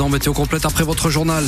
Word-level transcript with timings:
présent, 0.00 0.08
météo 0.08 0.32
complète 0.32 0.64
après 0.64 0.82
votre 0.82 1.10
journal. 1.10 1.44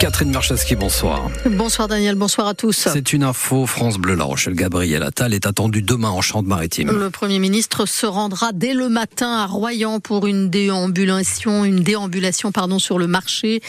Catherine 0.00 0.30
Marchaski, 0.30 0.76
bonsoir. 0.76 1.28
Bonsoir 1.44 1.86
Daniel, 1.86 2.14
bonsoir 2.14 2.46
à 2.48 2.54
tous. 2.54 2.88
C'est 2.90 3.12
une 3.12 3.22
info 3.22 3.66
France 3.66 3.98
Bleu 3.98 4.14
La 4.14 4.24
Rochelle. 4.24 4.54
Gabriel 4.54 5.02
Attal 5.02 5.34
est 5.34 5.46
attendu 5.46 5.82
demain 5.82 6.08
en 6.08 6.22
Charente-Maritime. 6.22 6.90
Le 6.90 7.10
Premier 7.10 7.38
ministre 7.38 7.84
se 7.84 8.06
rendra 8.06 8.52
dès 8.54 8.72
le 8.72 8.88
matin 8.88 9.30
à 9.30 9.44
Royan 9.44 10.00
pour 10.00 10.26
une 10.26 10.48
déambulation, 10.48 11.66
une 11.66 11.80
déambulation 11.80 12.50
pardon, 12.50 12.78
sur 12.78 12.98
le 12.98 13.08
marché. 13.08 13.60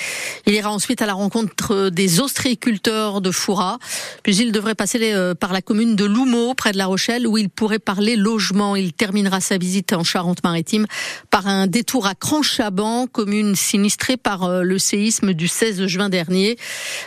Il 0.45 0.53
ira 0.53 0.71
ensuite 0.71 1.01
à 1.01 1.05
la 1.05 1.15
rencontre 1.15 1.89
des 1.89 2.21
ostréiculteurs 2.21 3.19
de 3.19 3.31
Foura. 3.31 3.77
Puis 4.23 4.37
il 4.37 4.53
devrait 4.53 4.73
passer 4.73 5.11
euh, 5.13 5.35
par 5.35 5.51
la 5.51 5.61
commune 5.61 5.97
de 5.97 6.05
Loumeau, 6.05 6.53
près 6.53 6.71
de 6.71 6.77
La 6.77 6.85
Rochelle, 6.85 7.27
où 7.27 7.37
il 7.37 7.49
pourrait 7.49 7.79
parler 7.79 8.15
logement. 8.15 8.77
Il 8.77 8.93
terminera 8.93 9.41
sa 9.41 9.57
visite 9.57 9.91
en 9.91 10.05
Charente-Maritime 10.05 10.85
par 11.29 11.47
un 11.47 11.67
détour 11.67 12.07
à 12.07 12.15
Cranchaban, 12.15 13.07
commune 13.07 13.57
sinistrée 13.57 14.15
par 14.15 14.45
euh, 14.45 14.61
le 14.61 14.79
séisme 14.79 15.33
du 15.33 15.49
16 15.49 15.87
juin 15.87 16.07
dernier 16.07 16.20
dernier. 16.21 16.57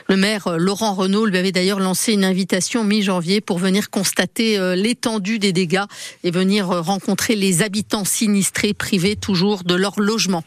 Le 0.09 0.17
maire 0.17 0.49
euh, 0.49 0.57
Laurent 0.57 0.95
Renault 0.95 1.27
lui 1.27 1.39
avait 1.39 1.53
d'ailleurs 1.53 1.79
lancé 1.79 2.13
une 2.13 2.25
invitation 2.25 2.83
mi-janvier 2.83 3.41
pour 3.41 3.59
venir 3.59 3.91
constater 3.91 4.59
euh, 4.59 4.75
l'étendue 4.75 5.39
des 5.39 5.53
dégâts 5.53 5.85
et 6.25 6.33
venir 6.33 6.71
euh, 6.71 6.81
rencontrer 6.81 7.37
les 7.37 7.63
habitants 7.63 8.05
sinistrés 8.05 8.75
privés 8.75 9.15
toujours 9.15 9.63
de 9.63 9.75
leur 9.75 10.01
logement. 10.01 10.43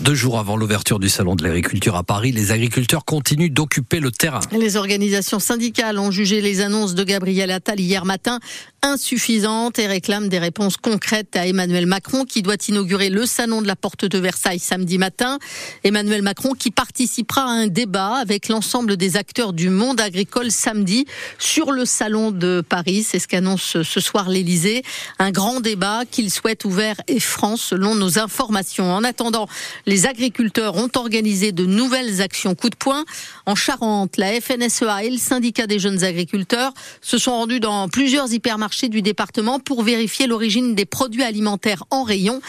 Deux 0.00 0.14
jours 0.14 0.38
avant 0.38 0.56
l'ouverture 0.56 0.98
du 0.98 1.10
salon 1.10 1.34
de 1.34 1.42
l'agriculture 1.42 1.94
à 1.94 2.04
Paris, 2.04 2.32
les 2.32 2.52
agriculteurs 2.52 3.04
continuent 3.04 3.52
d'occuper 3.52 4.00
le 4.00 4.10
terrain. 4.10 4.40
Les 4.52 4.76
organisations 4.76 5.38
syndicales 5.38 5.98
ont 5.98 6.10
jugé 6.10 6.40
les 6.40 6.62
annonces 6.62 6.94
de 6.94 7.04
Gabriel 7.04 7.50
Attal 7.50 7.80
hier 7.80 8.06
matin 8.06 8.40
insuffisantes 8.86 9.78
et 9.78 9.86
réclament 9.86 10.28
des 10.28 10.38
réponses 10.38 10.76
concrètes 10.76 11.36
à 11.36 11.46
Emmanuel 11.46 11.86
Macron 11.86 12.24
qui 12.24 12.42
doit 12.42 12.56
inaugurer 12.68 13.10
le 13.10 13.26
salon 13.26 13.60
de 13.60 13.66
la 13.66 13.76
porte 13.76 14.04
de 14.04 14.18
Versailles 14.18 14.60
samedi 14.60 14.96
matin. 14.96 15.38
Emmanuel 15.84 16.22
Macron 16.22 16.52
qui 16.52 16.70
participera 16.70 17.42
à 17.42 17.48
un 17.48 17.66
débat 17.66 18.14
avec 18.14 18.48
l'ensemble 18.48 18.96
des 18.96 19.16
acteurs 19.16 19.52
du 19.52 19.70
monde 19.70 20.00
agricole 20.00 20.50
samedi 20.50 21.04
sur 21.38 21.72
le 21.72 21.84
salon 21.84 22.30
de 22.30 22.62
Paris. 22.66 23.02
C'est 23.02 23.18
ce 23.18 23.26
qu'annonce 23.26 23.82
ce 23.82 24.00
soir 24.00 24.28
l'Elysée. 24.28 24.82
Un 25.18 25.32
grand 25.32 25.60
débat 25.60 26.02
qu'il 26.10 26.30
souhaite 26.30 26.64
ouvert 26.64 26.96
et 27.08 27.20
franc 27.20 27.56
selon 27.56 27.94
nos 27.96 28.18
informations. 28.18 28.92
En 28.92 29.02
attendant, 29.02 29.48
les 29.86 30.06
agriculteurs 30.06 30.76
ont 30.76 30.90
organisé 30.94 31.50
de 31.50 31.66
nouvelles 31.66 32.22
actions 32.22 32.54
coup 32.54 32.70
de 32.70 32.76
poing. 32.76 33.04
En 33.46 33.56
Charente, 33.56 34.16
la 34.16 34.40
FNSEA 34.40 35.04
et 35.04 35.10
le 35.10 35.18
syndicat 35.18 35.66
des 35.66 35.80
jeunes 35.80 36.04
agriculteurs 36.04 36.72
se 37.00 37.18
sont 37.18 37.32
rendus 37.32 37.60
dans 37.60 37.88
plusieurs 37.88 38.32
hypermarchés 38.32 38.75
du 38.84 39.02
département 39.02 39.58
pour 39.58 39.82
vérifier 39.82 40.26
l'origine 40.26 40.74
des 40.74 40.84
produits 40.84 41.22
alimentaires 41.22 41.84
en 41.90 42.02
rayon. 42.02 42.40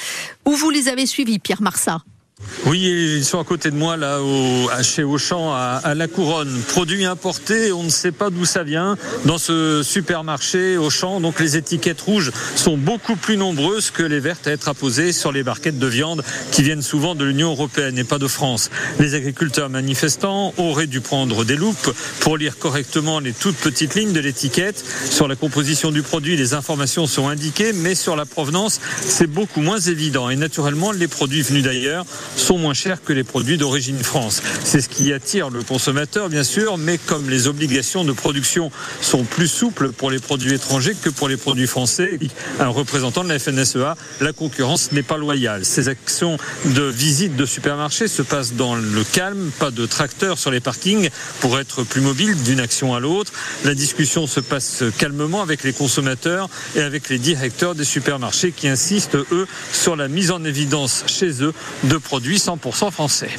Où 0.45 0.51
vous 0.51 0.69
les 0.69 0.89
avez 0.89 1.05
suivis, 1.05 1.39
Pierre 1.39 1.61
Marsat? 1.61 2.01
Oui, 2.67 3.15
ils 3.17 3.23
sont 3.23 3.39
à 3.39 3.45
côté 3.45 3.71
de 3.71 3.77
moi, 3.77 3.95
là, 3.95 4.19
chez 4.83 5.03
Auchan, 5.03 5.53
à, 5.53 5.79
à, 5.81 5.95
La 5.95 6.09
Couronne. 6.09 6.61
Produits 6.67 7.05
importés, 7.05 7.71
on 7.71 7.83
ne 7.83 7.89
sait 7.89 8.11
pas 8.11 8.29
d'où 8.29 8.43
ça 8.43 8.63
vient. 8.63 8.97
Dans 9.23 9.37
ce 9.37 9.83
supermarché 9.83 10.75
Auchan, 10.77 11.21
donc 11.21 11.39
les 11.39 11.55
étiquettes 11.55 12.01
rouges 12.01 12.33
sont 12.55 12.75
beaucoup 12.75 13.15
plus 13.15 13.37
nombreuses 13.37 13.89
que 13.89 14.03
les 14.03 14.19
vertes 14.19 14.47
à 14.47 14.51
être 14.51 14.67
apposées 14.67 15.13
sur 15.13 15.31
les 15.31 15.43
barquettes 15.43 15.79
de 15.79 15.87
viande 15.87 16.23
qui 16.51 16.61
viennent 16.61 16.81
souvent 16.81 17.15
de 17.15 17.23
l'Union 17.23 17.51
européenne 17.51 17.97
et 17.97 18.03
pas 18.03 18.19
de 18.19 18.27
France. 18.27 18.69
Les 18.99 19.15
agriculteurs 19.15 19.69
manifestants 19.69 20.53
auraient 20.57 20.87
dû 20.87 20.99
prendre 20.99 21.45
des 21.45 21.55
loupes 21.55 21.93
pour 22.19 22.37
lire 22.37 22.57
correctement 22.57 23.21
les 23.21 23.31
toutes 23.31 23.55
petites 23.55 23.95
lignes 23.95 24.13
de 24.13 24.19
l'étiquette. 24.19 24.83
Sur 25.09 25.29
la 25.29 25.37
composition 25.37 25.91
du 25.91 26.01
produit, 26.01 26.35
les 26.35 26.53
informations 26.53 27.07
sont 27.07 27.29
indiquées, 27.29 27.71
mais 27.71 27.95
sur 27.95 28.17
la 28.17 28.25
provenance, 28.25 28.81
c'est 28.99 29.27
beaucoup 29.27 29.61
moins 29.61 29.79
évident. 29.79 30.29
Et 30.29 30.35
naturellement, 30.35 30.91
les 30.91 31.07
produits 31.07 31.43
venus 31.43 31.63
d'ailleurs 31.63 32.05
sont 32.35 32.57
moins 32.57 32.73
chers 32.73 33.03
que 33.03 33.13
les 33.13 33.23
produits 33.23 33.57
d'origine 33.57 34.03
France. 34.03 34.41
C'est 34.63 34.81
ce 34.81 34.89
qui 34.89 35.13
attire 35.13 35.49
le 35.49 35.63
consommateur, 35.63 36.29
bien 36.29 36.43
sûr, 36.43 36.77
mais 36.77 36.97
comme 36.97 37.29
les 37.29 37.47
obligations 37.47 38.03
de 38.03 38.11
production 38.11 38.71
sont 39.01 39.23
plus 39.23 39.47
souples 39.47 39.91
pour 39.91 40.11
les 40.11 40.19
produits 40.19 40.53
étrangers 40.53 40.95
que 41.01 41.09
pour 41.09 41.29
les 41.29 41.37
produits 41.37 41.67
français, 41.67 42.19
un 42.59 42.67
représentant 42.67 43.23
de 43.23 43.29
la 43.29 43.39
FNSEA, 43.39 43.95
la 44.21 44.33
concurrence 44.33 44.91
n'est 44.91 45.03
pas 45.03 45.17
loyale. 45.17 45.65
Ces 45.65 45.89
actions 45.89 46.37
de 46.65 46.83
visite 46.83 47.35
de 47.35 47.45
supermarché 47.45 48.07
se 48.07 48.21
passent 48.21 48.53
dans 48.53 48.75
le 48.75 49.03
calme, 49.03 49.51
pas 49.59 49.71
de 49.71 49.85
tracteurs 49.85 50.37
sur 50.37 50.51
les 50.51 50.59
parkings 50.59 51.09
pour 51.39 51.59
être 51.59 51.83
plus 51.83 52.01
mobile 52.01 52.35
d'une 52.43 52.59
action 52.59 52.93
à 52.93 52.99
l'autre. 52.99 53.31
La 53.63 53.73
discussion 53.73 54.27
se 54.27 54.39
passe 54.39 54.83
calmement 54.97 55.41
avec 55.41 55.63
les 55.63 55.73
consommateurs 55.73 56.49
et 56.75 56.81
avec 56.81 57.09
les 57.09 57.19
directeurs 57.19 57.75
des 57.75 57.85
supermarchés 57.85 58.51
qui 58.51 58.67
insistent, 58.67 59.17
eux, 59.31 59.47
sur 59.71 59.95
la 59.95 60.07
mise 60.07 60.31
en 60.31 60.43
évidence 60.43 61.03
chez 61.07 61.43
eux 61.43 61.53
de 61.83 61.97
produits 61.97 62.16
produits 62.17 62.37
100% 62.37 62.89
français. 62.89 63.29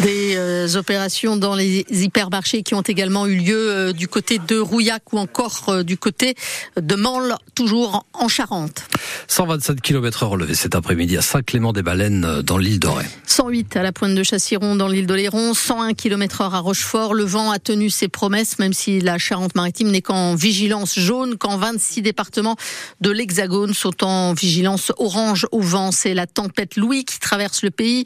Des 0.00 0.34
euh, 0.36 0.76
opérations 0.76 1.36
dans 1.36 1.54
les 1.54 1.84
hypermarchés 1.90 2.62
qui 2.62 2.74
ont 2.74 2.80
également 2.80 3.26
eu 3.26 3.36
lieu 3.36 3.70
euh, 3.70 3.92
du 3.92 4.08
côté 4.08 4.38
de 4.38 4.58
Rouillac 4.58 5.12
ou 5.12 5.18
encore 5.18 5.64
euh, 5.68 5.82
du 5.82 5.98
côté 5.98 6.34
de 6.80 6.94
Mansle, 6.94 7.36
toujours 7.54 8.06
en 8.14 8.28
Charente. 8.28 8.84
127 9.28 9.80
km 9.80 10.22
heure 10.22 10.30
relevés 10.30 10.54
cet 10.54 10.74
après-midi 10.74 11.16
à 11.16 11.22
Saint-Clément-des-Baleines 11.22 12.42
dans 12.42 12.58
l'île 12.58 12.80
d'Auray. 12.80 13.06
108 13.26 13.76
à 13.76 13.82
la 13.82 13.92
pointe 13.92 14.14
de 14.14 14.22
Chassiron 14.22 14.76
dans 14.76 14.88
l'île 14.88 15.06
d'Oléron, 15.06 15.54
101 15.54 15.94
km 15.94 16.40
heure 16.40 16.54
à 16.54 16.60
Rochefort. 16.60 17.14
Le 17.14 17.24
vent 17.24 17.50
a 17.50 17.58
tenu 17.58 17.90
ses 17.90 18.08
promesses, 18.08 18.58
même 18.58 18.72
si 18.72 19.00
la 19.00 19.18
Charente-Maritime 19.18 19.90
n'est 19.90 20.02
qu'en 20.02 20.34
vigilance 20.34 20.98
jaune, 20.98 21.36
quand 21.38 21.56
26 21.56 22.02
départements 22.02 22.56
de 23.00 23.10
l'Hexagone 23.10 23.74
sont 23.74 24.04
en 24.04 24.32
vigilance 24.34 24.92
orange 24.98 25.46
au 25.52 25.60
vent. 25.60 25.92
C'est 25.92 26.14
la 26.14 26.26
tempête 26.26 26.76
Louis 26.76 27.04
qui 27.04 27.18
traverse 27.18 27.62
le 27.62 27.70
pays. 27.70 28.04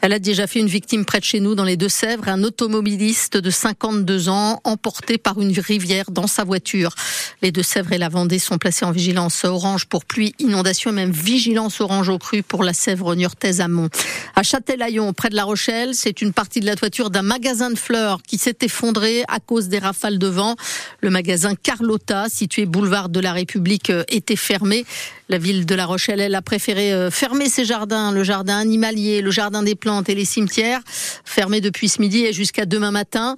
Elle 0.00 0.12
a 0.12 0.18
déjà 0.18 0.46
fait 0.46 0.60
une 0.60 0.68
victime 0.68 1.04
près 1.04 1.20
de 1.20 1.24
chez 1.24 1.40
nous 1.40 1.54
dans 1.54 1.64
les 1.64 1.76
Deux-Sèvres, 1.76 2.28
un 2.28 2.42
automobiliste 2.42 3.36
de 3.36 3.50
52 3.50 4.28
ans 4.28 4.60
emporté 4.64 5.18
par 5.18 5.40
une 5.40 5.58
rivière 5.58 6.10
dans 6.10 6.26
sa 6.26 6.44
voiture. 6.44 6.94
Les 7.42 7.52
Deux-Sèvres 7.52 7.92
et 7.92 7.98
la 7.98 8.08
Vendée 8.08 8.38
sont 8.38 8.58
placés 8.58 8.84
en 8.84 8.92
vigilance 8.92 9.44
orange 9.44 9.86
pour 9.86 10.04
pluie, 10.04 10.34
inondation 10.40 10.90
et 10.90 10.94
même 10.94 11.10
vigilance 11.10 11.80
orange 11.80 12.08
au 12.08 12.18
cru 12.18 12.42
pour 12.42 12.64
la 12.64 12.72
Sèvre 12.72 13.14
niortaise 13.14 13.60
amont. 13.60 13.88
À 14.36 14.42
Châtelaillon, 14.42 15.12
près 15.12 15.28
de 15.28 15.36
La 15.36 15.44
Rochelle, 15.44 15.94
c'est 15.94 16.22
une 16.22 16.32
partie 16.32 16.60
de 16.60 16.66
la 16.66 16.76
toiture 16.76 17.10
d'un 17.10 17.22
magasin 17.22 17.70
de 17.70 17.78
fleurs 17.78 18.22
qui 18.22 18.38
s'est 18.38 18.56
effondré 18.62 19.24
à 19.28 19.40
cause 19.40 19.68
des 19.68 19.78
rafales 19.78 20.18
de 20.18 20.26
vent. 20.26 20.56
Le 21.00 21.10
magasin 21.10 21.54
Carlotta, 21.54 22.28
situé 22.28 22.66
boulevard 22.66 23.08
de 23.08 23.20
la 23.20 23.32
République, 23.32 23.90
euh, 23.90 24.04
était 24.08 24.36
fermé. 24.36 24.84
La 25.28 25.38
ville 25.38 25.64
de 25.64 25.74
La 25.76 25.86
Rochelle, 25.86 26.20
elle 26.20 26.34
a 26.34 26.42
préféré 26.42 26.92
euh, 26.92 27.10
fermer 27.10 27.48
ses 27.48 27.64
jardins, 27.64 28.10
le 28.10 28.24
jardin 28.24 28.58
animalier, 28.58 29.22
le 29.22 29.30
jardin 29.30 29.62
des 29.62 29.76
plantes 29.76 30.08
et 30.08 30.14
les 30.14 30.24
cimetières, 30.24 30.80
fermés 31.24 31.60
depuis 31.60 31.88
ce 31.88 32.02
midi 32.02 32.24
et 32.24 32.32
jusqu'à 32.32 32.66
demain 32.66 32.90
matin. 32.90 33.36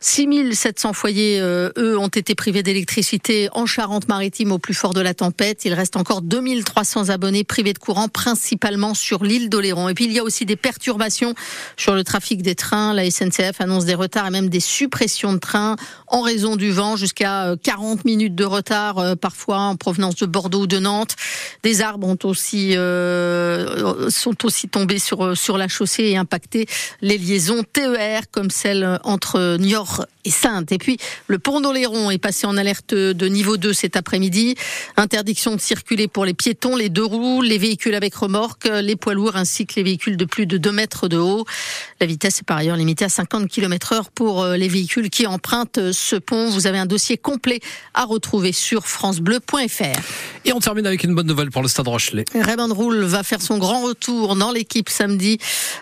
6700 0.00 0.92
foyers, 0.92 1.40
euh, 1.40 1.70
eux, 1.78 1.96
ont 1.98 2.08
été 2.08 2.34
privés 2.34 2.62
d'électricité 2.62 3.48
en 3.52 3.66
Charente-Maritime 3.66 4.52
au 4.52 4.58
plus 4.58 4.74
fort 4.74 4.94
de 4.94 5.00
la 5.00 5.14
tempête. 5.14 5.64
Il 5.64 5.74
reste 5.74 5.96
encore 5.96 6.22
2300 6.38 7.08
abonnés 7.08 7.42
privés 7.42 7.72
de 7.72 7.78
courant, 7.78 8.08
principalement 8.08 8.94
sur 8.94 9.24
l'île 9.24 9.48
d'Oléron. 9.48 9.88
Et 9.88 9.94
puis 9.94 10.04
il 10.04 10.12
y 10.12 10.18
a 10.20 10.22
aussi 10.22 10.44
des 10.44 10.56
perturbations 10.56 11.34
sur 11.76 11.94
le 11.94 12.04
trafic 12.04 12.42
des 12.42 12.54
trains. 12.54 12.94
La 12.94 13.10
SNCF 13.10 13.60
annonce 13.60 13.84
des 13.84 13.94
retards 13.94 14.28
et 14.28 14.30
même 14.30 14.48
des 14.48 14.60
suppressions 14.60 15.32
de 15.32 15.38
trains 15.38 15.76
en 16.06 16.20
raison 16.20 16.56
du 16.56 16.70
vent, 16.70 16.96
jusqu'à 16.96 17.54
40 17.62 17.98
euh, 17.98 18.02
minutes 18.04 18.34
de 18.34 18.44
retard, 18.44 19.16
parfois 19.16 19.58
en 19.58 19.76
provenance 19.76 20.16
de 20.16 20.26
Bordeaux 20.26 20.62
ou 20.62 20.66
de 20.66 20.78
Nantes. 20.78 21.16
Des 21.62 21.82
arbres 21.82 22.06
ont 22.06 22.18
aussi, 22.24 22.76
euh, 22.76 24.08
sont 24.10 24.44
aussi 24.44 24.68
tombés 24.68 24.98
sur, 24.98 25.36
sur 25.36 25.58
la 25.58 25.68
chaussée 25.68 26.04
et 26.04 26.16
impacté 26.16 26.66
les 27.00 27.18
liaisons 27.18 27.64
TER 27.64 28.22
comme 28.30 28.50
celle 28.50 29.00
entre 29.02 29.56
Niort 29.58 30.06
et 30.28 30.30
Sainte. 30.30 30.72
Et 30.72 30.78
puis, 30.78 30.98
le 31.26 31.38
pont 31.38 31.60
d'Oléron 31.60 32.10
est 32.10 32.18
passé 32.18 32.46
en 32.46 32.56
alerte 32.56 32.94
de 32.94 33.28
niveau 33.28 33.56
2 33.56 33.72
cet 33.72 33.96
après-midi. 33.96 34.54
Interdiction 34.96 35.56
de 35.56 35.60
circuler 35.60 36.08
pour 36.08 36.24
les 36.24 36.34
piétons, 36.34 36.76
les 36.76 36.88
deux 36.88 37.04
roues, 37.04 37.42
les 37.42 37.58
véhicules 37.58 37.94
avec 37.94 38.14
remorque, 38.14 38.68
les 38.82 38.96
poids 38.96 39.14
lourds 39.14 39.36
ainsi 39.36 39.66
que 39.66 39.74
les 39.76 39.82
véhicules 39.82 40.16
de 40.16 40.24
plus 40.24 40.46
de 40.46 40.58
2 40.58 40.72
mètres 40.72 41.08
de 41.08 41.16
haut. 41.16 41.44
La 42.00 42.06
vitesse 42.06 42.40
est 42.40 42.46
par 42.46 42.58
ailleurs 42.58 42.76
limitée 42.76 43.04
à 43.04 43.08
50 43.08 43.48
km 43.48 43.92
heure 43.92 44.10
pour 44.10 44.42
euh, 44.42 44.56
les 44.56 44.68
véhicules 44.68 45.10
qui 45.10 45.26
empruntent 45.26 45.92
ce 45.92 46.16
pont. 46.16 46.50
Vous 46.50 46.66
avez 46.66 46.78
un 46.78 46.86
dossier 46.86 47.16
complet 47.16 47.60
à 47.94 48.04
retrouver 48.04 48.52
sur 48.52 48.86
francebleu.fr. 48.86 50.00
Et 50.44 50.52
on 50.52 50.60
termine 50.60 50.86
avec 50.86 51.04
une 51.04 51.14
bonne 51.14 51.26
nouvelle 51.26 51.50
pour 51.50 51.62
le 51.62 51.68
Stade 51.68 51.88
Rochelet. 51.88 52.24
Raymond 52.34 52.74
Roule 52.74 53.02
va 53.02 53.22
faire 53.22 53.40
son 53.40 53.58
grand 53.58 53.82
retour 53.82 54.36
dans 54.36 54.52
l'équipe 54.52 54.88
samedi 54.88 55.38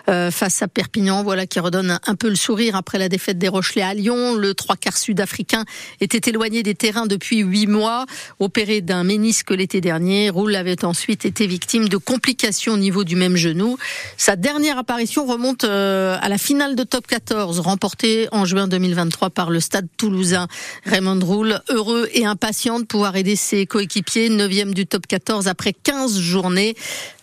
euh, 0.09 0.31
face 0.31 0.61
à 0.61 0.67
Perpignan. 0.67 1.23
Voilà 1.23 1.45
qui 1.45 1.59
redonne 1.59 1.99
un 2.05 2.15
peu 2.15 2.29
le 2.29 2.35
sourire 2.35 2.75
après 2.75 2.97
la 2.97 3.09
défaite 3.09 3.37
des 3.37 3.47
Rochelais 3.47 3.81
à 3.81 3.93
Lyon. 3.93 4.35
Le 4.37 4.53
trois 4.53 4.75
quarts 4.75 4.97
sud-africain 4.97 5.65
était 6.01 6.29
éloigné 6.29 6.63
des 6.63 6.75
terrains 6.75 7.07
depuis 7.07 7.39
huit 7.39 7.67
mois, 7.67 8.05
opéré 8.39 8.81
d'un 8.81 9.03
ménisque 9.03 9.51
l'été 9.51 9.81
dernier. 9.81 10.29
Roule 10.29 10.55
avait 10.55 10.85
ensuite 10.85 11.25
été 11.25 11.47
victime 11.47 11.89
de 11.89 11.97
complications 11.97 12.73
au 12.73 12.77
niveau 12.77 13.03
du 13.03 13.15
même 13.15 13.35
genou. 13.35 13.77
Sa 14.17 14.35
dernière 14.35 14.77
apparition 14.77 15.25
remonte 15.25 15.63
euh, 15.63 16.17
à 16.21 16.29
la 16.29 16.37
finale 16.37 16.75
de 16.75 16.83
top 16.83 17.07
14, 17.07 17.59
remportée 17.59 18.27
en 18.31 18.45
juin 18.45 18.67
2023 18.67 19.29
par 19.31 19.49
le 19.49 19.59
stade 19.59 19.87
toulousain. 19.97 20.47
Raymond 20.85 21.19
Roule, 21.23 21.61
heureux 21.69 22.07
et 22.13 22.25
impatient 22.25 22.79
de 22.79 22.85
pouvoir 22.85 23.15
aider 23.15 23.35
ses 23.35 23.65
coéquipiers, 23.65 24.29
9e 24.29 24.73
du 24.73 24.85
top 24.85 25.07
14 25.07 25.47
après 25.47 25.73
15 25.73 26.19
journées. 26.19 26.75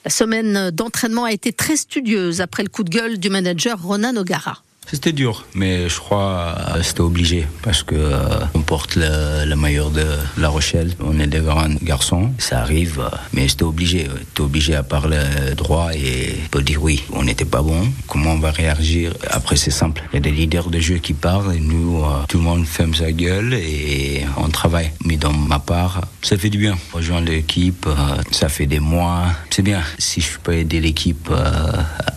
La 0.05 0.11
semaine 0.11 0.71
d'entraînement 0.71 1.25
a 1.25 1.33
été 1.33 1.53
très 1.53 1.77
studieuse 1.77 2.41
après 2.41 2.63
le 2.63 2.69
coup 2.69 2.85
de 2.85 2.91
gueule 2.91 3.19
du 3.19 3.31
manager 3.31 3.81
Ronan 3.81 4.17
O'Gara. 4.17 4.64
C'était 4.87 5.13
dur, 5.13 5.47
mais 5.55 5.89
je 5.89 5.99
crois 5.99 6.55
que 6.55 6.79
euh, 6.79 6.83
c'était 6.83 7.01
obligé 7.01 7.47
parce 7.63 7.83
que 7.83 7.95
euh, 7.95 8.41
on 8.55 8.61
porte 8.61 8.97
le, 8.97 9.45
le, 9.47 9.91
de 9.91 10.07
La 10.39 10.49
Rochelle. 10.49 10.95
On 11.01 11.19
est 11.19 11.27
des 11.27 11.41
grands 11.41 11.69
garçons, 11.83 12.31
ça 12.39 12.61
arrive, 12.61 13.01
euh, 13.01 13.17
mais 13.33 13.49
c'était 13.49 13.65
obligé. 13.65 14.09
T'es 14.35 14.43
obligé 14.43 14.75
à 14.75 14.83
parler 14.83 15.23
droit 15.57 15.89
et 15.95 16.35
peut 16.51 16.63
dire 16.63 16.83
oui. 16.83 17.03
On 17.13 17.25
n'était 17.25 17.47
pas 17.47 17.63
bon. 17.63 17.89
Comment 18.09 18.33
on 18.33 18.39
va 18.39 18.51
réagir? 18.51 19.15
Après, 19.31 19.57
c'est 19.57 19.71
simple. 19.71 20.03
Il 20.13 20.17
y 20.17 20.19
a 20.19 20.21
des 20.21 20.31
leaders 20.31 20.69
de 20.69 20.79
jeu 20.79 20.99
qui 20.99 21.15
parlent 21.15 21.55
et 21.55 21.61
nous, 21.61 22.05
tout 22.29 22.39
le 22.39 22.45
monde 22.45 22.67
ferme 22.67 22.95
sa 22.95 23.11
gueule 23.11 23.55
et 23.55 24.25
on 24.37 24.49
travaille. 24.49 24.91
Mais 25.05 25.17
dans 25.17 25.33
ma 25.33 25.59
part, 25.59 26.03
ça 26.23 26.37
fait 26.37 26.51
du 26.51 26.59
bien. 26.59 26.77
Rejoindre 26.93 27.31
l'équipe, 27.31 27.89
ça 28.31 28.49
fait 28.49 28.67
des 28.67 28.81
mois. 28.81 29.25
C'est 29.51 29.63
bien. 29.63 29.83
Si 29.99 30.21
je 30.21 30.39
peux 30.39 30.55
aider 30.55 30.81
l'équipe 30.81 31.31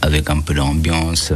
avec 0.07 0.30
un 0.30 0.39
peu 0.39 0.54
d'ambiance, 0.54 1.33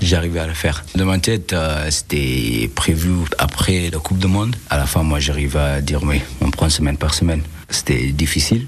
j'arrive 0.00 0.38
à 0.38 0.46
le 0.46 0.54
faire. 0.54 0.82
Dans 0.94 1.04
ma 1.04 1.18
tête, 1.18 1.52
euh, 1.52 1.90
c'était 1.90 2.70
prévu 2.74 3.10
après 3.38 3.90
la 3.92 3.98
Coupe 3.98 4.18
du 4.18 4.26
Monde. 4.26 4.56
À 4.70 4.78
la 4.78 4.86
fin, 4.86 5.02
moi, 5.02 5.20
j'arrive 5.20 5.58
à 5.58 5.82
dire, 5.82 6.02
oui, 6.02 6.22
on 6.40 6.50
prend 6.50 6.70
semaine 6.70 6.96
par 6.96 7.12
semaine. 7.12 7.42
C'était 7.68 8.12
difficile, 8.12 8.66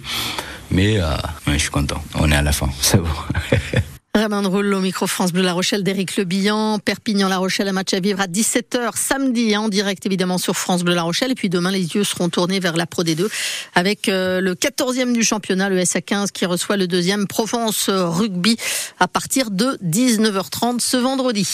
mais 0.70 1.00
euh, 1.00 1.08
je 1.46 1.56
suis 1.56 1.70
content. 1.70 2.02
On 2.16 2.30
est 2.30 2.36
à 2.36 2.42
la 2.42 2.52
fin, 2.52 2.68
c'est 2.82 2.98
bon. 2.98 3.08
Raymond 4.26 4.50
Roule 4.50 4.74
au 4.74 4.80
micro 4.80 5.06
France 5.06 5.32
Bleu 5.32 5.42
La 5.42 5.52
Rochelle 5.52 5.84
d'Éric 5.84 6.16
Lebihan. 6.16 6.80
Perpignan-La 6.80 7.38
Rochelle, 7.38 7.68
un 7.68 7.72
match 7.72 7.94
à 7.94 8.00
vivre 8.00 8.20
à 8.20 8.26
17h 8.26 8.96
samedi, 8.96 9.54
hein, 9.54 9.60
en 9.60 9.68
direct 9.68 10.04
évidemment 10.04 10.36
sur 10.36 10.56
France 10.56 10.82
Bleu 10.82 10.94
La 10.94 11.04
Rochelle. 11.04 11.30
Et 11.30 11.36
puis 11.36 11.48
demain, 11.48 11.70
les 11.70 11.94
yeux 11.94 12.02
seront 12.02 12.28
tournés 12.28 12.58
vers 12.58 12.76
la 12.76 12.86
Pro 12.86 13.04
D2 13.04 13.28
avec 13.76 14.08
euh, 14.08 14.40
le 14.40 14.56
14e 14.56 15.12
du 15.12 15.22
championnat, 15.22 15.68
le 15.68 15.78
SA15, 15.78 16.32
qui 16.32 16.44
reçoit 16.44 16.76
le 16.76 16.88
deuxième 16.88 17.28
Provence 17.28 17.88
Rugby 17.88 18.56
à 18.98 19.06
partir 19.06 19.52
de 19.52 19.78
19h30 19.84 20.80
ce 20.80 20.96
vendredi. 20.96 21.46